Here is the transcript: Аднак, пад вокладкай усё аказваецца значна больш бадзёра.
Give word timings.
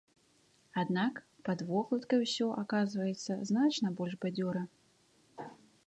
Аднак, 0.83 1.19
пад 1.49 1.59
вокладкай 1.67 2.19
усё 2.29 2.47
аказваецца 2.63 3.39
значна 3.51 3.87
больш 4.01 4.13
бадзёра. 4.27 4.63